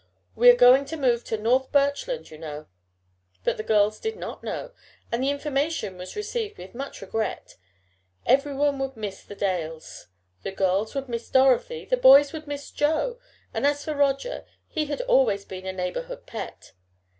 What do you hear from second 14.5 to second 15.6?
he had always